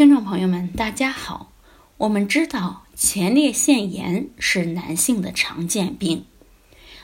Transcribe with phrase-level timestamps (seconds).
[0.00, 1.52] 听众朋友们，大家好。
[1.98, 6.24] 我们知道前列腺炎是男性的常见病。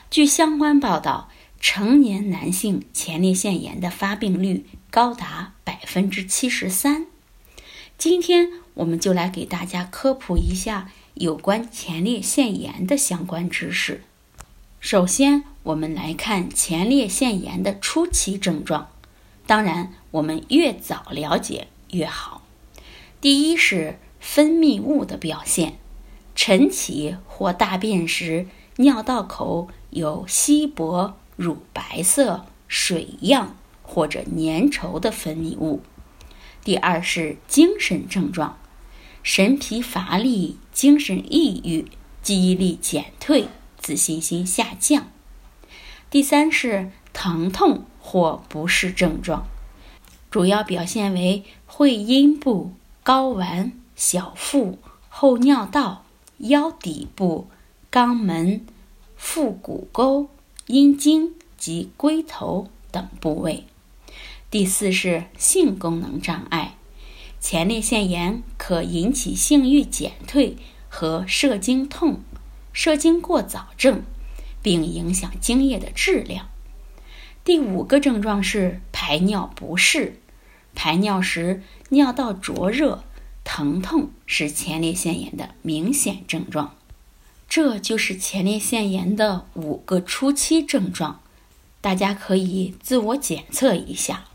[0.09, 1.29] 据相关报道，
[1.59, 7.05] 成年男性前列腺炎的发病率高达百分之七十三。
[7.99, 14.01] 今天我们就来给大家科普一下有关前列腺炎的相关知识。
[14.79, 18.89] 首先，我们来看前列腺炎的初期症状。
[19.45, 22.41] 当然，我们越早了解越好。
[23.19, 25.79] 第一是分泌物的表现，
[26.35, 28.45] 晨起或大便时，
[28.75, 35.81] 尿道口有稀薄、乳白色、水样或者粘稠的分泌物。
[36.63, 38.59] 第二是精神症状，
[39.23, 41.85] 神疲乏力、精神抑郁、
[42.21, 43.47] 记忆力减退、
[43.79, 45.09] 自信心下降。
[46.11, 49.47] 第三是疼痛或不适症状，
[50.29, 52.73] 主要表现为会阴部。
[53.07, 56.03] 睾丸、小腹、后尿道、
[56.39, 57.47] 腰底部、
[57.89, 58.65] 肛门、
[59.15, 60.27] 腹股沟、
[60.65, 63.65] 阴茎及龟头等部位。
[64.51, 66.75] 第四是性功能障碍，
[67.39, 70.57] 前列腺炎可引起性欲减退
[70.89, 72.19] 和射精痛、
[72.73, 74.01] 射精过早症，
[74.61, 76.49] 并影响精液的质量。
[77.45, 80.19] 第五个症状是排尿不适。
[80.77, 83.03] 排尿时，尿道灼热、
[83.43, 86.75] 疼痛是前列腺炎的明显症状。
[87.49, 91.19] 这就是前列腺炎的五个初期症状，
[91.81, 94.25] 大家可以自我检测一下。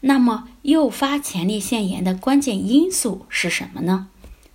[0.00, 4.08] 那么，诱发前列腺炎的关键因素是什么呢？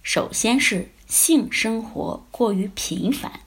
[0.03, 3.39] 首先是性生活过于频繁。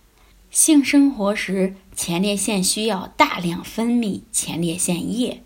[0.51, 5.43] 性生活时，前列腺需要大量分泌前列腺液，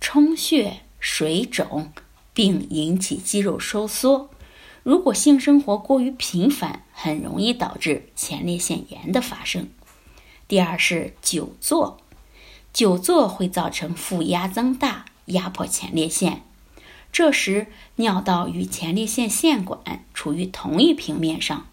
[0.00, 0.82] 充血。
[0.98, 1.92] 水肿，
[2.32, 4.30] 并引起肌肉收缩。
[4.82, 9.68] 如果性生活过于频繁，很容易导致前列腺炎的发生。
[10.46, 11.98] 第二是久坐，
[12.72, 16.42] 久坐会造成腹压增大，压迫前列腺。
[17.12, 17.66] 这时
[17.96, 21.66] 尿道与前列腺腺管处于同一平面上，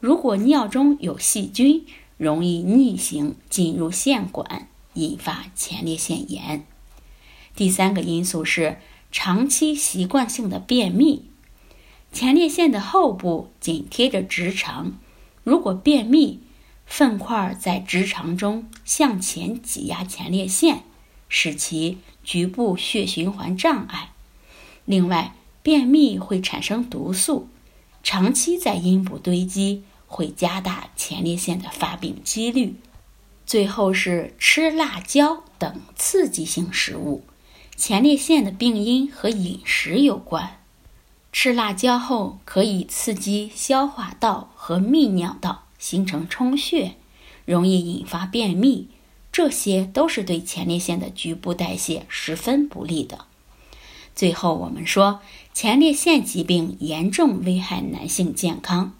[0.00, 1.86] 如果尿中有细菌，
[2.16, 6.66] 容易逆行进入腺管，引发前列腺炎。
[7.56, 8.78] 第三个因素是
[9.12, 11.26] 长期习惯性的便秘，
[12.12, 14.94] 前列腺的后部紧贴着直肠，
[15.44, 16.40] 如果便秘，
[16.84, 20.82] 粪块在直肠中向前挤压前列腺，
[21.28, 24.10] 使其局部血循环障碍。
[24.84, 27.48] 另外，便秘会产生毒素，
[28.02, 32.74] 长期在阴部堆积，会加大前列腺的发病几率。
[33.46, 37.22] 最后是吃辣椒等刺激性食物。
[37.76, 40.60] 前列腺的病因和饮食有关，
[41.32, 46.94] 吃辣椒后可以刺激消化道和泌尿道，形成充血，
[47.44, 48.88] 容易引发便秘，
[49.32, 53.26] 这些都是对前列腺的局部代谢十分不利的。
[54.14, 55.20] 最后，我们说
[55.52, 58.94] 前列腺疾病严重危害男性健康，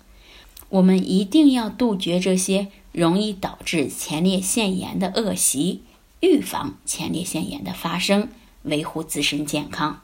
[0.69, 5.83] 我们一定要杜绝这些容易导致前列腺炎的恶习，
[6.19, 8.29] 预防前列腺炎的发生。
[8.65, 10.03] 维护自身健康。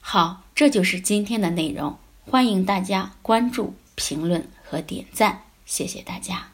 [0.00, 1.98] 好，这就是今天的内容。
[2.24, 6.49] 欢迎大家关注、评论和点赞，谢谢大家。